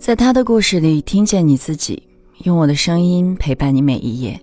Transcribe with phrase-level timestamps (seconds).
[0.00, 2.02] 在他的故事里听见你自己，
[2.44, 4.40] 用我的声音陪伴你每一页。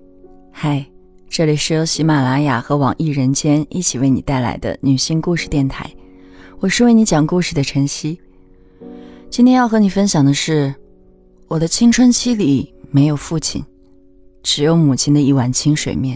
[0.52, 0.86] 嗨，
[1.28, 5.90] 这里是由喜马拉雅和网易人间一起为你带来的女性故事电台，
[6.60, 8.20] 我是为你讲故事的晨曦。
[9.32, 10.72] 今天要和你分享的是，
[11.48, 13.66] 我的青春期里没有父亲，
[14.44, 16.16] 只有母亲的一碗清水面。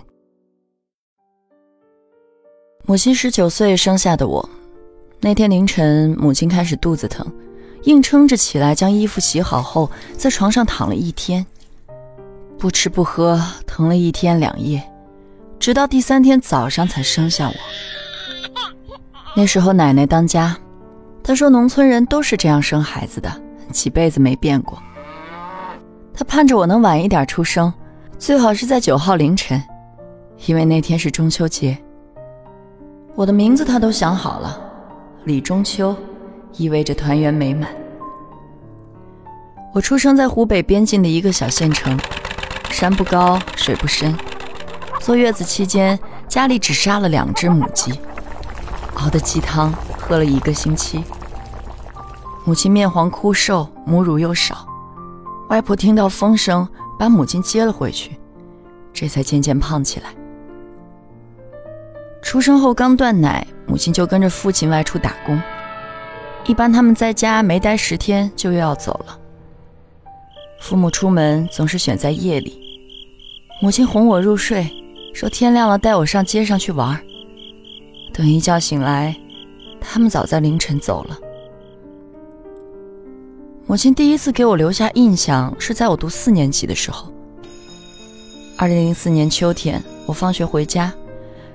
[2.86, 4.48] 母亲十九岁生下的我，
[5.20, 7.26] 那天凌晨，母亲开始肚子疼。
[7.84, 11.46] 硬撑着起来，将衣服洗好后，在床上躺了一天，
[12.58, 14.84] 不吃不喝，疼了一天两夜，
[15.58, 17.56] 直到第三天早上才生下我。
[19.36, 20.56] 那时候奶奶当家，
[21.24, 23.32] 她说农村人都是这样生孩子的，
[23.72, 24.78] 几辈子没变过。
[26.14, 27.74] 她盼着我能晚一点出生，
[28.20, 29.62] 最好是在九号凌晨，
[30.46, 31.76] 因为那天是中秋节。
[33.16, 34.62] 我的名字她都想好了，
[35.24, 35.96] 李中秋。
[36.54, 37.70] 意味着团圆美满。
[39.74, 41.98] 我出生在湖北边境的一个小县城，
[42.70, 44.16] 山不高，水不深。
[45.00, 48.00] 坐月子期间，家里只杀了两只母鸡，
[48.96, 51.04] 熬的鸡汤喝了一个星期。
[52.44, 54.68] 母亲面黄枯瘦，母乳又少。
[55.50, 56.68] 外婆听到风声，
[57.00, 58.20] 把母亲接了回去，
[58.92, 60.08] 这才渐渐胖起来。
[62.22, 65.42] 出生后刚断奶，母亲就跟着父亲外出打工。
[66.48, 69.18] 一般他们在家没待十天就又要走了。
[70.60, 72.60] 父母出门总是选在夜里，
[73.62, 74.70] 母亲哄我入睡，
[75.14, 77.00] 说天亮了带我上街上去玩。
[78.14, 79.16] 等一觉醒来，
[79.80, 81.18] 他们早在凌晨走了。
[83.68, 87.12] 母亲第一次给我留下印象是在我读四年级的时候。
[88.58, 90.94] 二零零四年秋天，我放学回家，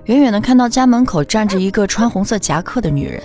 [0.05, 3.23] 远远的看到家门口站着一个穿红色夹克的女人。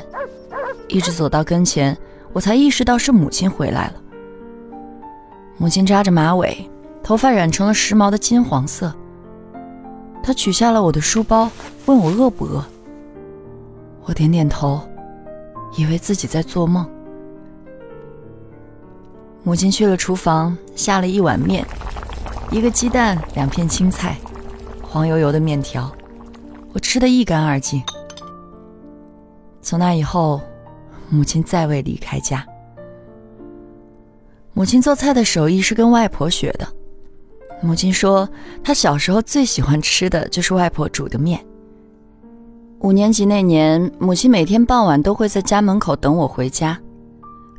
[0.92, 1.97] 一直走到跟前，
[2.34, 3.94] 我才意识到是母亲回来了。
[5.58, 6.70] 母亲扎着马尾，
[7.02, 8.93] 头发染成了时髦的金黄色。
[10.21, 11.49] 她取下了我的书包，
[11.86, 12.64] 问我饿不饿。
[14.04, 14.82] 我点点头，
[15.77, 16.86] 以为自己在做梦。
[19.43, 21.66] 母亲去了厨房，下了一碗面，
[22.52, 24.17] 一个鸡蛋，两片青菜，
[24.82, 25.89] 黄油油的面条，
[26.73, 27.82] 我吃得一干二净。
[29.61, 30.42] 从那以后。
[31.11, 32.45] 母亲再未离开家。
[34.54, 36.67] 母亲做菜的手艺是跟外婆学的。
[37.61, 38.27] 母亲说，
[38.64, 41.45] 她小时候最喜欢吃的就是外婆煮的面。
[42.80, 46.80] 五年级那年，母亲每天傍晚都会在家门口等我回家，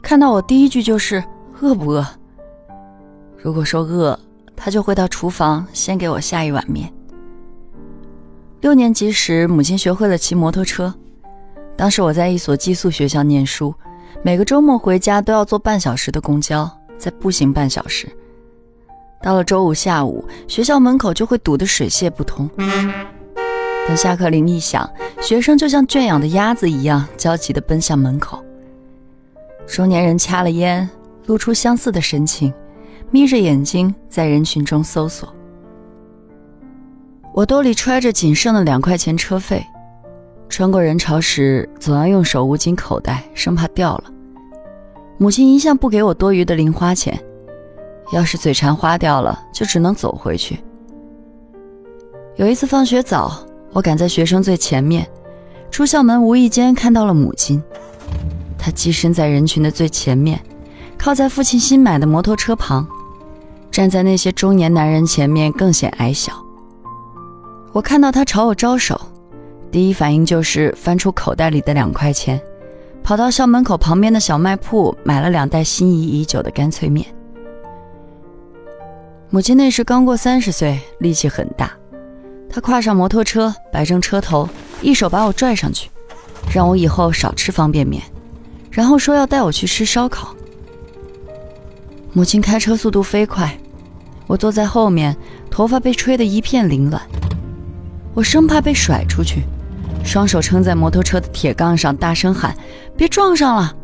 [0.03, 1.23] 看到我第一句就是
[1.61, 2.05] “饿不饿”。
[3.37, 4.19] 如果说饿，
[4.57, 6.93] 她就会到厨房先给我下一碗面。
[8.61, 10.93] 六年级时，母亲学会了骑摩托车。
[11.77, 13.75] 当时我在一所寄宿学校念书，
[14.23, 18.09] 每个周末回家都要坐半小时的公交，再步行半小时。
[19.23, 22.49] 到了周五下午，学校门口就会堵得水泄不通。
[23.87, 24.89] 等下课铃一响，
[25.21, 28.43] 学生就像圈养的鸭子一样焦急地奔向门口。
[29.67, 30.89] 中年人掐了烟，
[31.27, 32.53] 露出相似的神情，
[33.11, 35.33] 眯着眼睛在人群中搜索。
[37.33, 39.65] 我兜里揣着仅剩的两块钱车费。
[40.53, 44.05] 穿过人潮时，总要用手捂紧口袋，生怕掉了。
[45.17, 47.19] 母亲一向不给我多余的零花钱，
[48.13, 50.63] 要是嘴馋花掉了，就只能走回去。
[52.37, 53.33] 有一次放学早，
[53.73, 55.09] 我赶在学生最前面，
[55.71, 57.63] 出校门无意间看到了母亲，
[58.59, 60.39] 她跻身在人群的最前面，
[60.99, 62.87] 靠在父亲新买的摩托车旁，
[63.71, 66.31] 站在那些中年男人前面更显矮小。
[67.73, 69.01] 我看到她朝我招手。
[69.73, 72.39] 第一反应就是翻出口袋里的两块钱，
[73.03, 77.07] 跑到校门口旁边的小卖铺买了两袋心仪已久的干脆面。
[79.31, 81.73] 母亲那时刚过三十岁，力气很大。
[82.51, 84.47] 她跨上摩托车，摆正车头，
[84.83, 85.91] 一手把我拽上去，
[86.55, 88.03] 让我以后少吃方便面，
[88.71, 90.37] 然后说要带我去吃烧烤。
[92.13, 93.59] 母亲开车速度飞快，
[94.27, 95.17] 我坐在后面，
[95.51, 97.01] 头发被吹得一片凌乱，
[98.13, 99.45] 我生怕被甩出去。
[100.05, 102.55] 双手撑在摩托车的铁杠上，大声喊
[102.97, 103.75] ：“别撞上了！”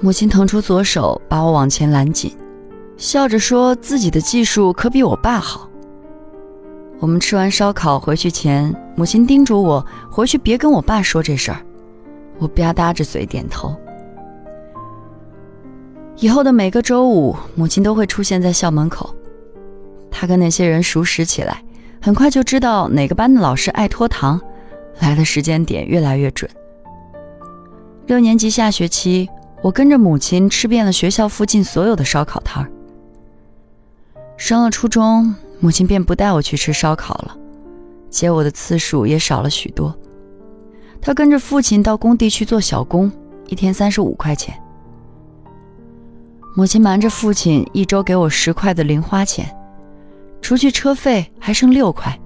[0.00, 2.36] 母亲腾出左手把我往前揽紧，
[2.96, 5.68] 笑着说：“自己的技术可比我爸好。”
[7.00, 11.58] 我们吃完烧烤回去前，母亲叮嘱我回去别跟我爸说这事儿。
[12.38, 13.74] 我吧嗒着嘴点头。
[16.18, 19.14] 以后的每个周五，母亲都会出现在校门口，
[20.10, 21.62] 她跟那些人熟识起来。
[22.06, 24.40] 很快就知道哪个班的老师爱拖堂，
[25.00, 26.48] 来的时间点越来越准。
[28.06, 29.28] 六年级下学期，
[29.60, 32.70] 我跟着母亲吃遍了学校附近所有的烧烤摊儿。
[34.36, 37.36] 上了初中，母亲便不带我去吃烧烤了，
[38.08, 39.92] 接我的次数也少了许多。
[41.00, 43.10] 她跟着父亲到工地去做小工，
[43.48, 44.56] 一天三十五块钱。
[46.54, 49.52] 母亲瞒着父亲，一周给我十块的零花钱，
[50.46, 52.16] 除去车费还剩六块。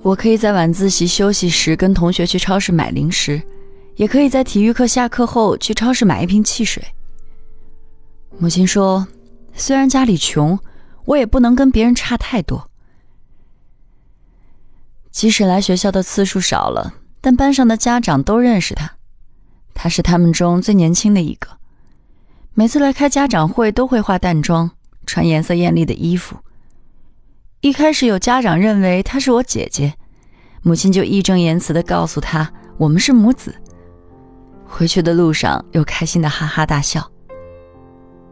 [0.00, 3.42] 我可以在晚自习休息时跟同学去超市买零食，
[3.96, 6.82] 也可以在体育课下课后去超市买一瓶汽水。
[8.38, 9.06] 母亲说
[9.52, 10.58] ：“虽然家里穷。”
[11.04, 12.70] 我也不能跟别人差太多。
[15.10, 18.96] 即使来学校的次数少了，但班上的家长都认识他，
[19.74, 21.48] 他是他们中最年轻的一个。
[22.54, 24.70] 每次来开家长会都会化淡妆，
[25.04, 26.38] 穿颜色艳丽的衣服。
[27.66, 29.92] 一开始有家长认为她是我姐姐，
[30.62, 32.48] 母亲就义正言辞的告诉她
[32.78, 33.52] 我们是母子。
[34.64, 37.04] 回去的路上又开心的哈哈大笑。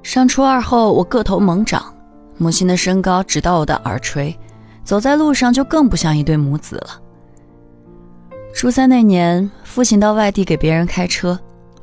[0.04, 1.92] 上初二后，我个头猛长。
[2.38, 4.38] 母亲的身高只到我的耳垂，
[4.84, 7.02] 走在路上就更不像一对母子了。
[8.54, 11.36] 初三那年，父亲到外地给别人开车，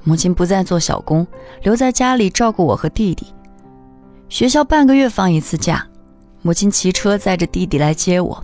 [0.05, 1.27] 母亲不再做小工，
[1.63, 3.27] 留在家里照顾我和弟弟。
[4.29, 5.85] 学校半个月放一次假，
[6.41, 8.43] 母亲骑车载着弟弟来接我。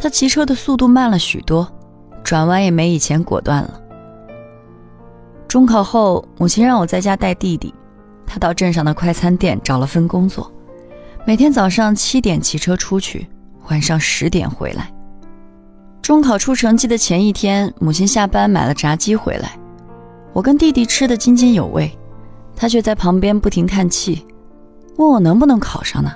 [0.00, 1.70] 他骑车的速度慢了许多，
[2.22, 3.80] 转弯也没以前果断了。
[5.48, 7.74] 中考后，母亲让我在家带弟弟，
[8.26, 10.52] 他到镇上的快餐店找了份工作。
[11.24, 13.26] 每天早上七点骑车出去，
[13.68, 14.92] 晚上十点回来。
[16.02, 19.58] 中考出成绩的前一天，母亲下班买了炸鸡回来，
[20.32, 21.90] 我跟弟弟吃得津津有味，
[22.54, 24.26] 他却在旁边不停叹气，
[24.96, 26.10] 问我能不能考上呢？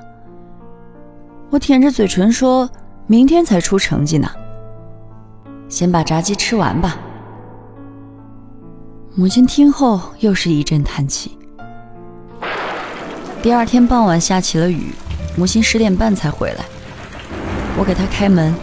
[1.52, 2.68] 我舔着嘴唇说
[3.06, 4.26] ：“明天才出成绩呢，
[5.68, 6.96] 先把炸鸡吃完吧。”
[9.14, 11.36] 母亲听后又是一阵叹气。
[13.42, 14.94] 第二天傍晚下起了雨，
[15.36, 16.64] 母亲十点半才回来。
[17.76, 18.54] 我给她开门，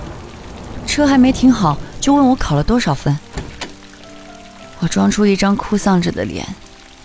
[0.87, 3.15] 车还没停好，就问我考了多少分。
[4.79, 6.43] 我装出一张哭丧着的脸，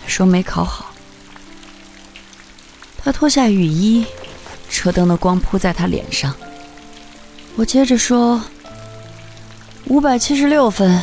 [0.07, 0.87] 说没考好。
[3.03, 4.03] 她脱下雨衣，
[4.69, 6.33] 车灯的光扑在他脸上。
[7.55, 8.41] 我接着说：
[9.87, 11.01] 五百七十六分，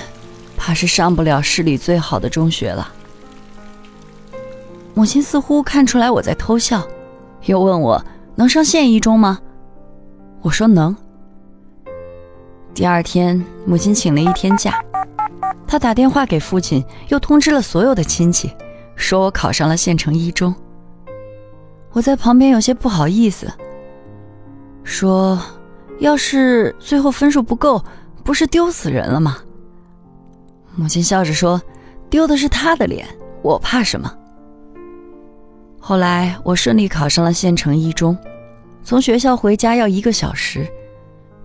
[0.56, 2.92] 怕是上不了市里最好的中学了。
[4.94, 6.86] 母亲似乎看出来我在偷笑，
[7.46, 8.04] 又问我
[8.34, 9.40] 能上县一中吗？
[10.42, 10.94] 我说能。
[12.74, 14.84] 第二天，母亲请了一天假，
[15.66, 18.54] 她打电话给父亲，又通知了所有的亲戚，
[18.94, 20.54] 说我考上了县城一中。
[21.92, 23.50] 我在旁边有些不好意思，
[24.82, 25.38] 说
[25.98, 27.82] 要是最后分数不够，
[28.24, 29.38] 不是丢死人了吗？
[30.74, 31.60] 母亲笑着说
[32.08, 33.06] ：“丢的是他的脸，
[33.42, 34.10] 我怕什么？”
[35.78, 38.16] 后来我顺利考上了县城一中，
[38.82, 40.66] 从学校回家要一个小时，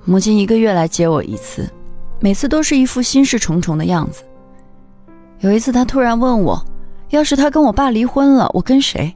[0.06, 1.70] 母亲一个月来接我一次，
[2.22, 4.24] 每次都是一副心事重重的样子。
[5.42, 6.66] 有一次，她突然问我，
[7.10, 9.14] 要是她跟我爸离婚了，我跟谁？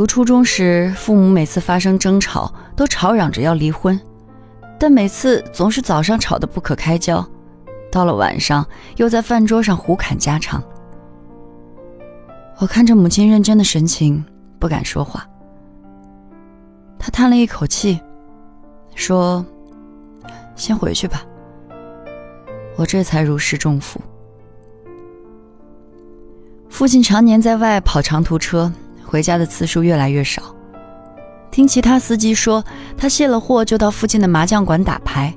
[0.00, 4.00] 读初中时，父母每次发生争吵都吵嚷着要离婚，
[4.78, 7.22] 但每次总是早上吵得不可开交，
[7.92, 8.66] 到了晚上
[8.96, 10.64] 又在饭桌上胡侃家常。
[12.56, 14.24] 我看着母亲认真的神情，
[14.58, 15.28] 不敢说话。
[16.98, 18.00] 她叹了一口气，
[18.94, 19.44] 说
[20.56, 21.22] ：“先回去吧。”
[22.74, 24.00] 我这才如释重负。
[26.70, 28.72] 父亲常年在外跑长途车，
[29.10, 30.54] 回家的次数越来越少。
[31.50, 32.64] 听其他司机说，
[32.96, 35.34] 他卸了货就到附近的麻将馆打牌，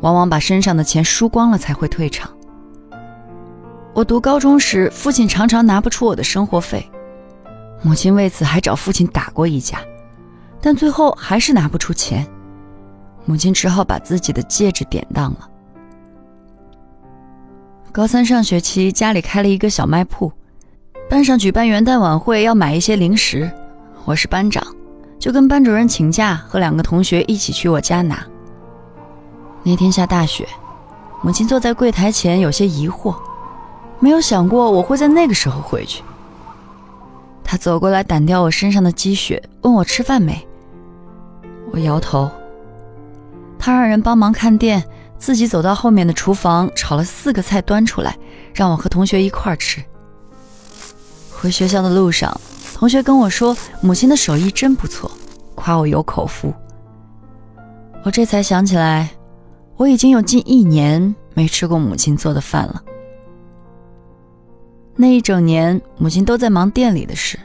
[0.00, 2.30] 往往把身上的钱输光了才会退场。
[3.92, 6.88] 我读高中时，父亲常常拿不出我的生活费，
[7.82, 9.80] 母亲为此还找父亲打过一架，
[10.60, 12.24] 但最后还是拿不出钱，
[13.24, 15.50] 母亲只好把自己的戒指典当了。
[17.90, 20.30] 高三上学期，家里开了一个小卖铺，
[21.08, 23.50] 班上举办元旦晚会要买一些零食，
[24.04, 24.62] 我是班长，
[25.18, 28.22] 就跟班主任请假，和两个同学一起去我家拿。
[29.62, 30.46] 那天下大雪，
[31.22, 33.16] 母亲坐在柜台前，有些疑惑。
[34.00, 36.02] 没有想过我会在那个时候回去。
[37.42, 40.46] 他走过来掸掉我身上的积雪，问我吃饭没。
[41.72, 42.30] 我摇头。
[43.58, 44.84] 他让人帮忙看店，
[45.16, 48.14] 自己走到后面的厨房炒了四个菜端出来，
[48.54, 49.82] 让我和同学一块儿吃。
[51.40, 52.38] 回学校的路上，
[52.74, 55.10] 同学跟我说母亲的手艺真不错，
[55.54, 56.52] 夸我有口福。
[58.02, 59.08] 我这才想起来，
[59.76, 62.82] 我已经有近一年没吃过母亲做的饭了。
[64.96, 67.38] 那一整年，母亲都在忙店里的事，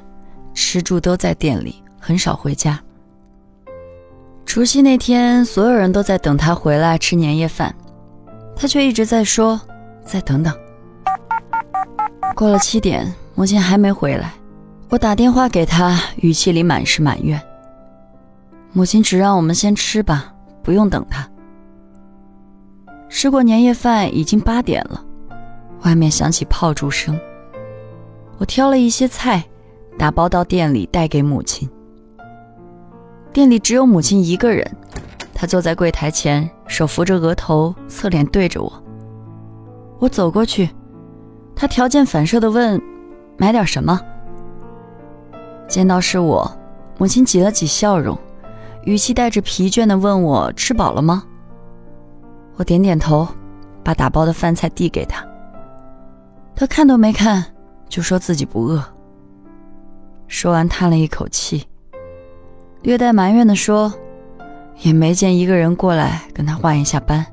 [0.56, 2.82] 吃住都在店里，很少回家。
[4.44, 7.76] 除夕那天，所有人都在等他回来吃年夜饭，
[8.56, 9.62] 他却一直在说
[10.04, 10.52] ：“再等等。”
[12.36, 14.34] 过了七点，母亲还没回来，
[14.90, 17.42] 我打电话给她，语气里满是埋怨。
[18.72, 21.28] 母亲只让我们先吃吧，不用等她。
[23.10, 25.04] 吃过年夜饭，已经八点了，
[25.84, 27.20] 外面响起炮竹声。
[28.38, 29.44] 我挑了一些菜，
[29.98, 31.70] 打包到店里带给母亲。
[33.32, 34.70] 店里只有母亲一个人，
[35.34, 38.84] 她坐在柜台前，手扶着额头，侧脸对着我。
[40.00, 40.70] 我走过去，
[41.56, 42.80] 她条件反射地问
[43.38, 44.00] ：“买点什么？”
[45.68, 46.50] 见到是我，
[46.98, 48.18] 母亲挤了挤笑容，
[48.84, 51.24] 语气带着疲倦的问我：“吃饱了吗？”
[52.58, 53.28] 我点点头，
[53.84, 55.26] 把打包的饭菜递给她。
[56.56, 57.46] 她看都没看。
[57.90, 58.84] 就说自己不饿。
[60.28, 61.64] 说完，叹了一口气，
[62.82, 63.94] 略带埋怨的说
[64.82, 67.24] ：“也没见一个人过来跟他换一下班。”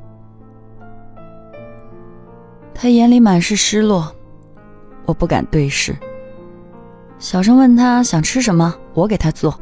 [2.74, 4.14] 他眼里满是失落，
[5.06, 5.96] 我不敢对视，
[7.18, 9.58] 小声问他想吃什么，我给他做。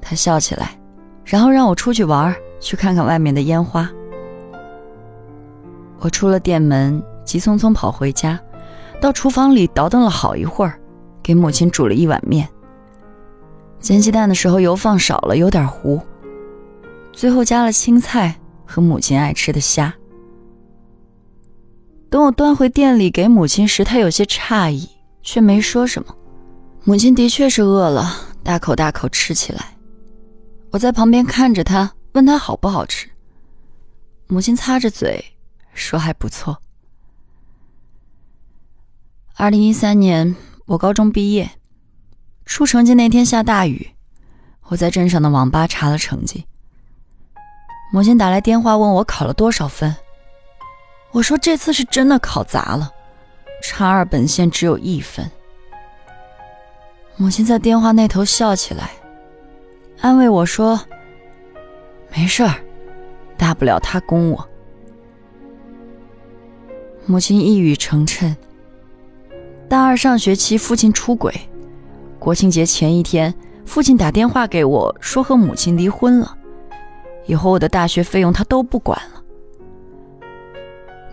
[0.00, 0.78] 他笑起来，
[1.24, 3.90] 然后让我出去玩，去看看外面的烟花。
[5.98, 8.38] 我出了店门，急匆匆跑回家。
[8.98, 10.80] 到厨房里倒腾了好一会儿，
[11.22, 12.48] 给母亲煮了一碗面。
[13.78, 16.00] 煎鸡蛋的时候油放少了，有点糊。
[17.12, 19.92] 最后加了青菜和母亲爱吃的虾。
[22.16, 24.88] 等我端回店里给母亲时，她有些诧异，
[25.20, 26.16] 却没说什么。
[26.82, 28.10] 母亲的确是饿了，
[28.42, 29.76] 大口大口吃起来。
[30.70, 33.06] 我在旁边看着她，问她好不好吃。
[34.28, 35.22] 母亲擦着嘴
[35.74, 36.56] 说还不错。
[39.34, 41.50] 二零一三年，我高中毕业，
[42.46, 43.90] 出成绩那天下大雨，
[44.68, 46.46] 我在镇上的网吧查了成绩。
[47.92, 49.94] 母亲打来电话问我考了多少分，
[51.12, 52.92] 我说这次是真的考砸了，
[53.62, 55.30] 差二本线只有一分。
[57.16, 58.90] 母亲在电话那头笑起来，
[60.00, 60.78] 安慰我说
[62.14, 62.54] ：“没事儿，
[63.38, 64.48] 大不了他供我。”
[67.06, 68.36] 母亲一语成谶。
[69.68, 71.34] 大二上学期，父亲出轨。
[72.18, 73.34] 国庆节前一天，
[73.64, 76.36] 父亲打电话给我说和母亲离婚了，
[77.24, 79.22] 以后我的大学费用他都不管了。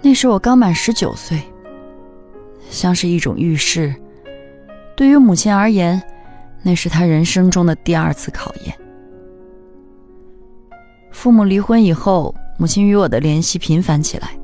[0.06, 1.42] 那时我刚满十九岁，
[2.70, 3.96] 像是一种预示。
[4.98, 6.04] 对于母亲而言，
[6.62, 8.78] 那是她人生中的第二次考验。
[11.10, 14.38] 父母离婚以后，母亲与我的联系频繁起来，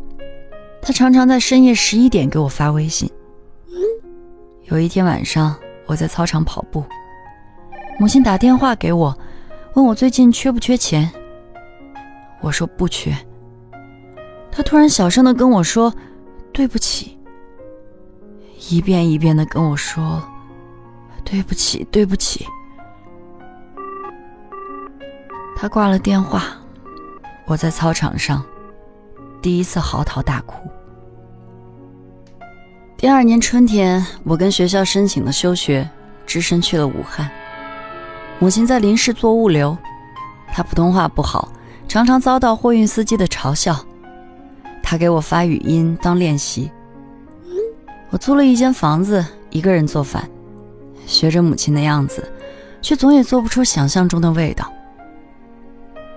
[0.81, 3.11] 她常常在深夜十一点给我发微信。
[4.69, 5.53] 有一天晚上，
[5.85, 6.85] 我在操场跑步，
[7.99, 9.13] 母亲打电话给我，
[9.73, 11.11] 问我最近缺不缺钱。
[12.39, 13.13] 我说不缺。
[14.51, 15.93] 他突然小声的跟我说
[16.51, 17.17] ：“对不起。”
[18.69, 20.21] 一遍一遍的跟我说
[21.23, 22.45] ：“对不起，对不起。”
[25.55, 26.43] 他挂了电话，
[27.45, 28.43] 我在操场上
[29.41, 30.69] 第一次嚎啕大哭。
[32.95, 35.89] 第二年春天，我跟学校申请了休学，
[36.25, 37.29] 只身去了武汉。
[38.39, 39.77] 母亲在临市做物流，
[40.53, 41.49] 她普通话不好，
[41.87, 43.85] 常常遭到货运司机的嘲笑。
[44.89, 46.71] 他给我发语音当练习。
[48.09, 50.27] 我租了一间房子，一个人做饭，
[51.05, 52.27] 学着母亲的样子，
[52.81, 54.73] 却总也做不出想象中的味道。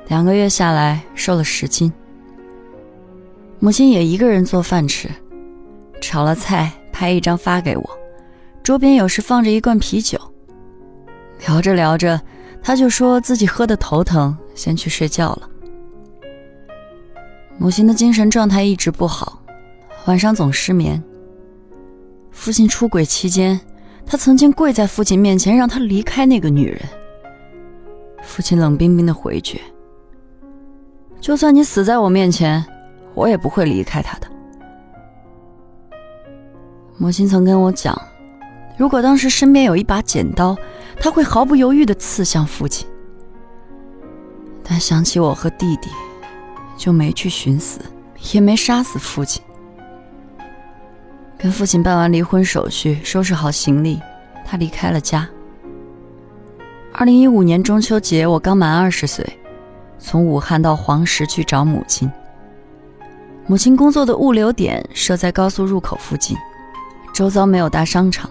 [0.08, 1.92] 两个月下来，瘦了十斤。
[3.58, 5.06] 母亲也一个人做饭吃。
[6.00, 7.90] 炒了菜，拍一张发给我，
[8.62, 10.18] 桌边有时放着一罐啤酒。
[11.46, 12.18] 聊着聊着，
[12.62, 15.50] 他就说自己喝的头疼，先去睡觉了。
[17.62, 19.40] 母亲的精神状态一直不好，
[20.06, 21.00] 晚上总失眠。
[22.32, 23.60] 父亲出轨期间，
[24.04, 26.80] 他曾经跪在父亲面前让他离开那个女人。
[28.20, 29.60] 父亲冷冰冰的回绝
[31.22, 32.64] ：“就算你死在我面前，
[33.14, 34.26] 我也不会离开他的。”
[36.98, 37.96] 母亲曾跟我讲，
[38.76, 40.56] 如果当时身边有一把剪刀，
[41.00, 42.88] 他会毫不犹豫的刺向父亲。
[44.64, 45.88] 但想起我和弟弟，
[46.82, 47.78] 就没去寻死，
[48.32, 49.40] 也没杀死父亲。
[51.38, 54.00] 跟父亲办完离婚手续，收拾好行李，
[54.44, 55.28] 他离开了家。
[56.92, 59.24] 二零一五年中秋节，我刚满二十岁，
[59.96, 62.10] 从武汉到黄石去找母亲。
[63.46, 66.36] 母亲工作的物流点设在高速入口附近。
[67.14, 68.28] 周遭没有大商场，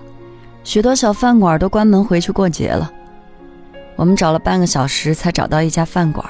[0.66, 2.92] 许多小饭馆都关门回去过节了。
[3.96, 6.26] 我们找了半个小时才找到一家饭馆，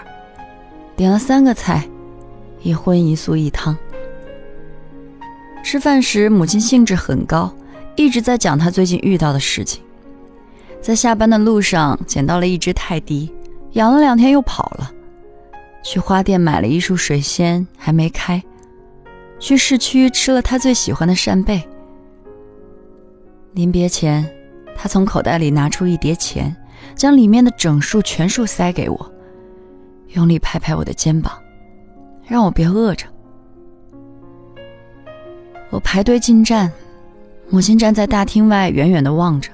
[0.96, 1.84] 点了三个菜，
[2.64, 3.78] 一荤一素一汤。
[5.64, 7.54] 吃饭时，母亲兴致很高，
[7.96, 9.84] 一直在讲她最近遇到的事情。
[10.82, 13.32] 在下班的路上捡到了一只泰迪，
[13.74, 14.92] 养了两天又跑了。
[15.84, 18.42] 去花店买了一束水仙，还没开。
[19.40, 21.68] 去市区吃了他最喜欢的扇贝。
[23.54, 24.28] 临别前，
[24.76, 26.56] 他从口袋里拿出一叠钱，
[26.96, 29.12] 将里面的整数全数塞给我，
[30.10, 31.41] 用力拍拍我的肩膀，
[32.32, 33.06] 让我别饿着。
[35.70, 36.72] 我排队进站，
[37.50, 39.52] 母亲站在大厅外远远的望着。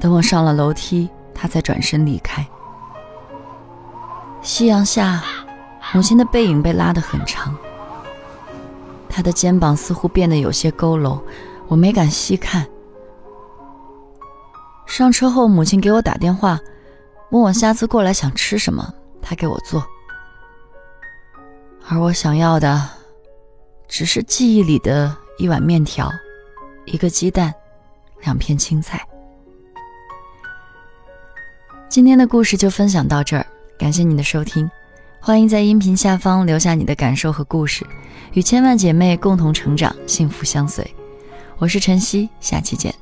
[0.00, 2.44] 等我上了楼梯，她才转身离开。
[4.42, 5.22] 夕阳下，
[5.94, 7.56] 母亲的背影被拉得很长。
[9.08, 11.20] 她的肩膀似乎变得有些佝偻，
[11.68, 12.66] 我没敢细看。
[14.86, 16.58] 上车后，母亲给我打电话，
[17.30, 18.92] 问我下次过来想吃什么，
[19.22, 19.80] 她给我做。
[21.90, 22.86] 而我想要的，
[23.88, 26.12] 只是记忆里的一碗面条，
[26.84, 27.52] 一个鸡蛋，
[28.20, 29.02] 两片青菜。
[31.88, 33.46] 今天的故事就分享到这儿。
[33.78, 34.70] 感谢你的收听，
[35.18, 37.86] 欢迎在音频下方留下你的感受和故事，
[38.32, 40.86] 与千万姐妹共同成长，幸福相随。
[41.56, 42.94] 我是晨曦，下期见。